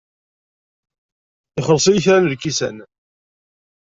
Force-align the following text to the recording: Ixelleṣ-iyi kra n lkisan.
Ixelleṣ-iyi 1.59 2.01
kra 2.05 2.17
n 2.19 2.29
lkisan. 2.33 2.77